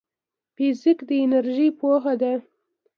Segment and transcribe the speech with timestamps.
[0.55, 2.33] فزیک د انرژۍ پوهنه ده